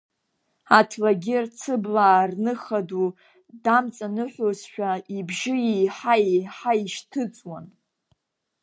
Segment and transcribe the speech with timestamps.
[0.77, 3.05] Аҭлагьыр цыблаа рныха ду
[3.63, 7.65] дамҵаныҳәозшәа ибжьы еиҳа-еиҳа ишьҭыҵуан.